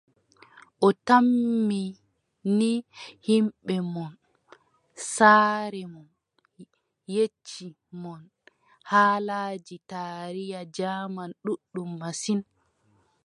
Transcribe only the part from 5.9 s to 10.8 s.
mon yecci mon haalaaji taariya